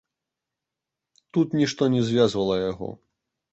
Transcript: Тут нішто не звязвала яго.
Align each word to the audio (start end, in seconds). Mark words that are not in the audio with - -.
Тут 1.33 1.47
нішто 1.61 1.83
не 1.99 2.03
звязвала 2.09 2.59
яго. 2.71 2.93